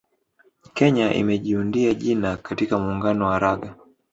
Kenya 0.73 1.13
imejiundia 1.13 1.93
jina 1.93 2.37
katika 2.37 2.79
muungano 2.79 3.27
wa 3.27 3.39
raga 3.39 3.75